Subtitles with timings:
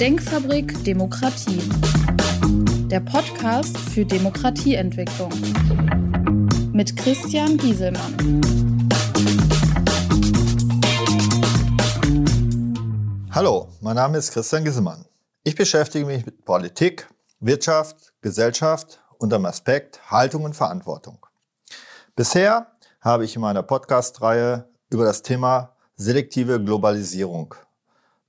[0.00, 1.62] Denkfabrik Demokratie.
[2.90, 5.32] Der Podcast für Demokratieentwicklung.
[6.74, 8.42] Mit Christian Gieselmann.
[13.30, 15.06] Hallo, mein Name ist Christian Gieselmann.
[15.44, 17.08] Ich beschäftige mich mit Politik,
[17.40, 21.24] Wirtschaft, Gesellschaft unter dem Aspekt Haltung und Verantwortung.
[22.14, 22.66] Bisher
[23.00, 27.54] habe ich in meiner Podcast-Reihe über das Thema selektive Globalisierung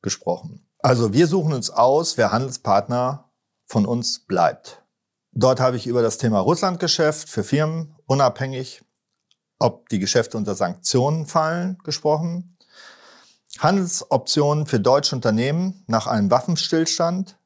[0.02, 0.67] gesprochen.
[0.88, 3.30] Also wir suchen uns aus, wer Handelspartner
[3.66, 4.86] von uns bleibt.
[5.34, 8.86] Dort habe ich über das Thema Russlandgeschäft für Firmen unabhängig,
[9.60, 12.58] ob die Geschäfte unter Sanktionen fallen, gesprochen.
[13.60, 17.38] Handelsoptionen für deutsche Unternehmen nach einem Waffenstillstand.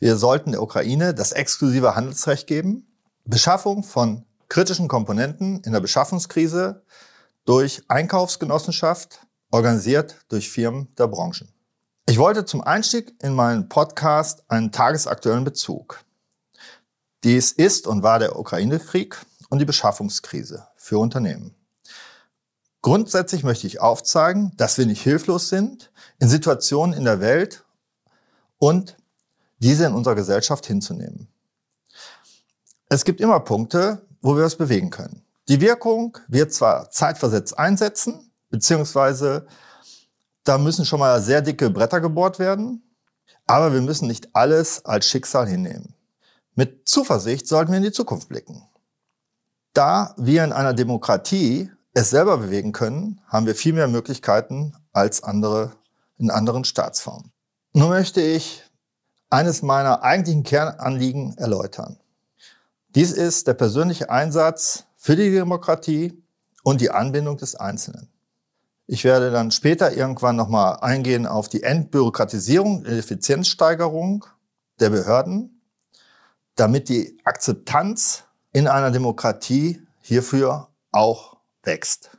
[0.00, 2.88] Wir sollten der Ukraine das exklusive Handelsrecht geben.
[3.24, 6.82] Beschaffung von kritischen Komponenten in der Beschaffungskrise
[7.44, 9.20] durch Einkaufsgenossenschaft,
[9.52, 11.53] organisiert durch Firmen der Branchen.
[12.06, 16.04] Ich wollte zum Einstieg in meinen Podcast einen tagesaktuellen Bezug.
[17.24, 19.16] Dies ist und war der Ukraine-Krieg
[19.48, 21.54] und die Beschaffungskrise für Unternehmen.
[22.82, 27.64] Grundsätzlich möchte ich aufzeigen, dass wir nicht hilflos sind in Situationen in der Welt
[28.58, 28.98] und
[29.60, 31.28] diese in unserer Gesellschaft hinzunehmen.
[32.90, 35.24] Es gibt immer Punkte, wo wir es bewegen können.
[35.48, 39.46] Die Wirkung wird zwar zeitversetzt einsetzen, beziehungsweise
[40.44, 42.82] da müssen schon mal sehr dicke Bretter gebohrt werden,
[43.46, 45.94] aber wir müssen nicht alles als Schicksal hinnehmen.
[46.54, 48.68] Mit Zuversicht sollten wir in die Zukunft blicken.
[49.72, 55.22] Da wir in einer Demokratie es selber bewegen können, haben wir viel mehr Möglichkeiten als
[55.22, 55.72] andere
[56.18, 57.32] in anderen Staatsformen.
[57.72, 58.62] Nun möchte ich
[59.30, 61.98] eines meiner eigentlichen Kernanliegen erläutern.
[62.94, 66.22] Dies ist der persönliche Einsatz für die Demokratie
[66.62, 68.13] und die Anbindung des Einzelnen.
[68.86, 74.26] Ich werde dann später irgendwann nochmal eingehen auf die Entbürokratisierung Effizienzsteigerung
[74.78, 75.62] der Behörden,
[76.54, 82.10] damit die Akzeptanz in einer Demokratie hierfür auch wächst.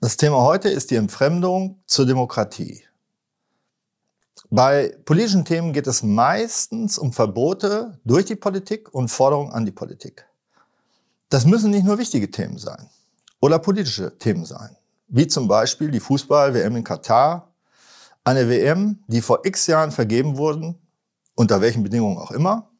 [0.00, 2.84] Das Thema heute ist die Entfremdung zur Demokratie.
[4.50, 9.72] Bei politischen Themen geht es meistens um Verbote durch die Politik und Forderungen an die
[9.72, 10.24] Politik.
[11.28, 12.88] Das müssen nicht nur wichtige Themen sein
[13.40, 14.77] oder politische Themen sein,
[15.08, 17.54] wie zum Beispiel die Fußball-WM in Katar,
[18.24, 20.78] eine WM, die vor x Jahren vergeben wurden,
[21.34, 22.70] unter welchen Bedingungen auch immer,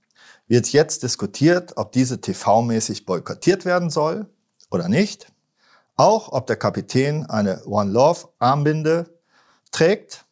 [0.47, 4.27] wird jetzt diskutiert, ob diese TV-mäßig boykottiert werden soll
[4.71, 5.33] oder nicht.
[5.97, 9.19] Auch ob der Kapitän eine One Love Armbinde
[9.71, 10.25] trägt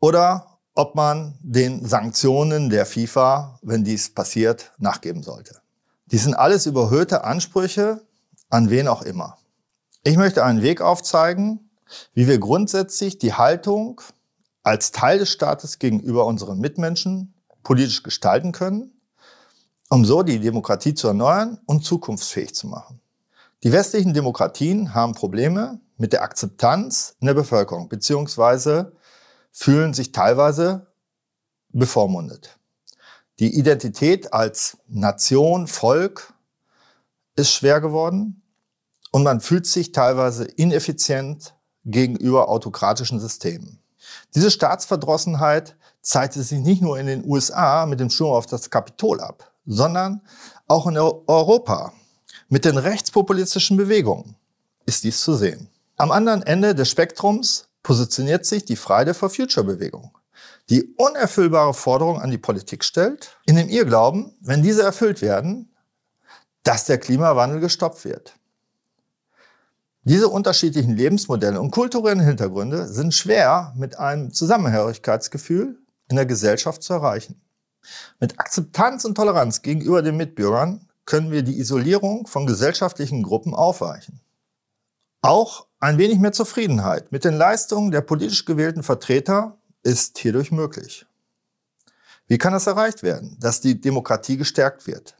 [0.00, 5.60] oder ob man den Sanktionen der FIFA, wenn dies passiert, nachgeben sollte.
[6.06, 8.02] Die sind alles überhöhte Ansprüche
[8.50, 9.38] an wen auch immer.
[10.06, 11.70] Ich möchte einen Weg aufzeigen,
[12.12, 14.02] wie wir grundsätzlich die Haltung
[14.62, 17.32] als Teil des Staates gegenüber unseren Mitmenschen
[17.62, 19.00] politisch gestalten können,
[19.88, 23.00] um so die Demokratie zu erneuern und zukunftsfähig zu machen.
[23.62, 28.92] Die westlichen Demokratien haben Probleme mit der Akzeptanz in der Bevölkerung, beziehungsweise
[29.52, 30.86] fühlen sich teilweise
[31.70, 32.58] bevormundet.
[33.38, 36.34] Die Identität als Nation, Volk
[37.36, 38.42] ist schwer geworden
[39.14, 41.54] und man fühlt sich teilweise ineffizient
[41.84, 43.78] gegenüber autokratischen Systemen.
[44.34, 49.20] Diese Staatsverdrossenheit zeigte sich nicht nur in den USA mit dem Sturm auf das Kapitol
[49.20, 50.20] ab, sondern
[50.66, 51.92] auch in Europa
[52.48, 54.34] mit den rechtspopulistischen Bewegungen
[54.84, 55.68] ist dies zu sehen.
[55.94, 60.10] Am anderen Ende des Spektrums positioniert sich die Friday for Future Bewegung
[60.70, 65.70] die unerfüllbare Forderung an die Politik stellt, in dem ihr Glauben, wenn diese erfüllt werden,
[66.64, 68.34] dass der Klimawandel gestoppt wird.
[70.06, 75.78] Diese unterschiedlichen Lebensmodelle und kulturellen Hintergründe sind schwer mit einem Zusammenhörigkeitsgefühl
[76.08, 77.40] in der Gesellschaft zu erreichen.
[78.20, 84.20] Mit Akzeptanz und Toleranz gegenüber den Mitbürgern können wir die Isolierung von gesellschaftlichen Gruppen aufweichen.
[85.22, 91.06] Auch ein wenig mehr Zufriedenheit mit den Leistungen der politisch gewählten Vertreter ist hierdurch möglich.
[92.26, 95.16] Wie kann das erreicht werden, dass die Demokratie gestärkt wird?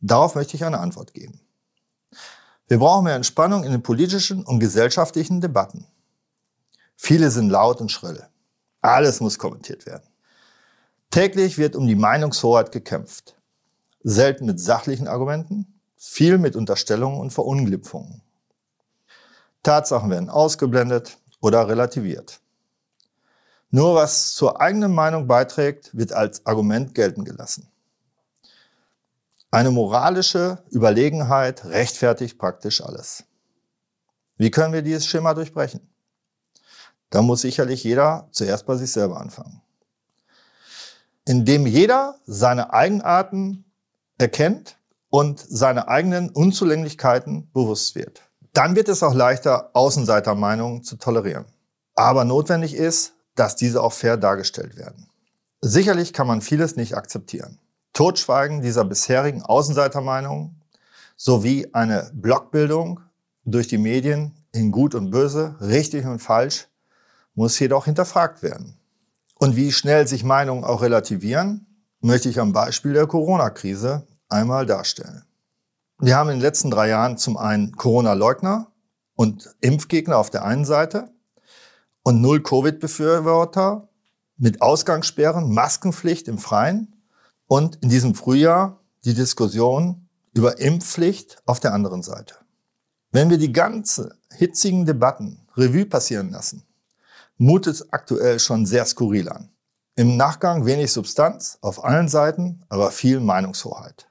[0.00, 1.40] Darauf möchte ich eine Antwort geben.
[2.66, 5.86] Wir brauchen mehr Entspannung in den politischen und gesellschaftlichen Debatten.
[6.96, 8.26] Viele sind laut und schrill.
[8.80, 10.08] Alles muss kommentiert werden.
[11.10, 13.36] Täglich wird um die Meinungshoheit gekämpft.
[14.02, 18.22] Selten mit sachlichen Argumenten, viel mit Unterstellungen und Verunglimpfungen.
[19.62, 22.40] Tatsachen werden ausgeblendet oder relativiert.
[23.70, 27.68] Nur was zur eigenen Meinung beiträgt, wird als Argument gelten gelassen.
[29.54, 33.22] Eine moralische Überlegenheit rechtfertigt praktisch alles.
[34.36, 35.94] Wie können wir dieses Schema durchbrechen?
[37.10, 39.62] Da muss sicherlich jeder zuerst bei sich selber anfangen.
[41.24, 43.64] in dem jeder seine Eigenarten
[44.18, 44.76] erkennt
[45.08, 48.22] und seine eigenen Unzulänglichkeiten bewusst wird.
[48.54, 51.44] Dann wird es auch leichter, Außenseitermeinungen zu tolerieren.
[51.94, 55.08] Aber notwendig ist, dass diese auch fair dargestellt werden.
[55.60, 57.60] Sicherlich kann man vieles nicht akzeptieren.
[57.94, 60.60] Totschweigen dieser bisherigen Außenseitermeinungen
[61.16, 63.00] sowie eine Blockbildung
[63.44, 66.68] durch die Medien in Gut und Böse, richtig und falsch,
[67.34, 68.78] muss jedoch hinterfragt werden.
[69.38, 71.66] Und wie schnell sich Meinungen auch relativieren,
[72.00, 75.24] möchte ich am Beispiel der Corona-Krise einmal darstellen.
[75.98, 78.72] Wir haben in den letzten drei Jahren zum einen Corona-Leugner
[79.14, 81.10] und Impfgegner auf der einen Seite
[82.02, 83.88] und Null-Covid-Befürworter
[84.36, 86.93] mit Ausgangssperren, Maskenpflicht im Freien
[87.46, 92.36] und in diesem Frühjahr die Diskussion über Impfpflicht auf der anderen Seite.
[93.12, 96.64] Wenn wir die ganzen hitzigen Debatten Revue passieren lassen,
[97.36, 99.50] mutet es aktuell schon sehr skurril an.
[99.96, 104.08] Im Nachgang wenig Substanz auf allen Seiten, aber viel Meinungshoheit.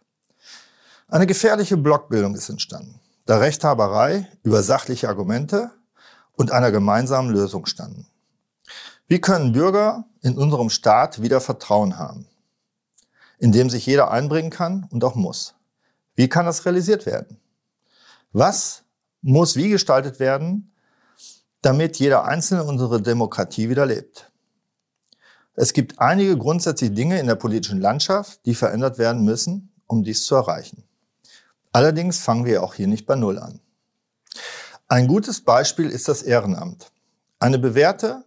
[1.10, 5.72] Eine gefährliche Blockbildung ist entstanden, da Rechthaberei über sachliche Argumente
[6.34, 8.08] und einer gemeinsamen Lösung standen.
[9.08, 12.28] Wie können Bürger in unserem Staat wieder Vertrauen haben,
[13.44, 15.56] in dem sich jeder einbringen kann und auch muss?
[16.16, 17.42] Wie kann das realisiert werden?
[18.32, 18.84] Was
[19.22, 20.72] muss wie gestaltet werden,
[21.62, 24.32] damit jeder Einzelne unsere Demokratie wieder lebt?
[25.56, 30.24] Es gibt einige grundsätzliche Dinge in der politischen Landschaft, die verändert werden müssen, um dies
[30.24, 30.86] zu erreichen.
[31.74, 33.60] Allerdings fangen wir auch hier nicht bei Null an.
[34.88, 36.94] Ein gutes Beispiel ist das Ehrenamt.
[37.40, 38.24] Eine bewährte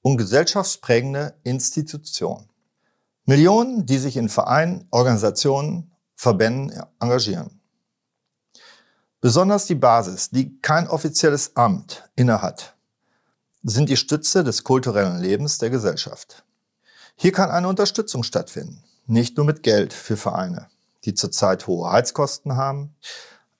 [0.00, 2.49] und gesellschaftsprägende Institution.
[3.30, 7.60] Millionen, die sich in Vereinen, Organisationen, Verbänden engagieren.
[9.20, 12.74] Besonders die Basis, die kein offizielles Amt innehat,
[13.62, 16.42] sind die Stütze des kulturellen Lebens der Gesellschaft.
[17.14, 20.66] Hier kann eine Unterstützung stattfinden, nicht nur mit Geld für Vereine,
[21.04, 22.96] die zurzeit hohe Heizkosten haben,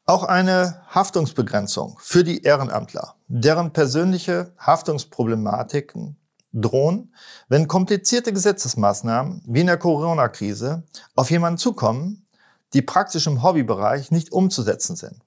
[0.05, 6.17] auch eine Haftungsbegrenzung für die Ehrenamtler, deren persönliche Haftungsproblematiken
[6.53, 7.15] drohen,
[7.49, 10.83] wenn komplizierte Gesetzesmaßnahmen wie in der Corona-Krise
[11.15, 12.27] auf jemanden zukommen,
[12.73, 15.21] die praktisch im Hobbybereich nicht umzusetzen sind.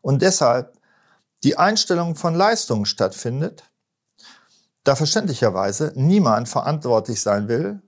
[0.00, 0.76] Und deshalb
[1.44, 3.64] die Einstellung von Leistungen stattfindet,
[4.84, 7.80] da verständlicherweise niemand verantwortlich sein will,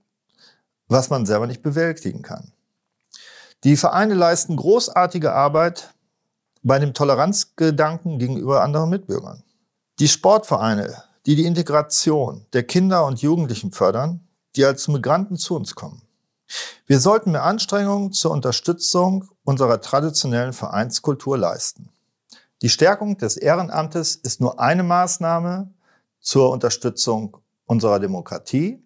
[0.87, 2.51] was man selber nicht bewältigen kann.
[3.63, 5.93] Die Vereine leisten großartige Arbeit
[6.61, 9.43] bei dem Toleranzgedanken gegenüber anderen Mitbürgern.
[9.99, 15.75] Die Sportvereine die die Integration der Kinder und Jugendlichen fördern, die als Migranten zu uns
[15.75, 16.01] kommen.
[16.85, 21.89] Wir sollten mehr Anstrengungen zur Unterstützung unserer traditionellen Vereinskultur leisten.
[22.61, 25.73] Die Stärkung des Ehrenamtes ist nur eine Maßnahme
[26.19, 28.83] zur Unterstützung unserer Demokratie.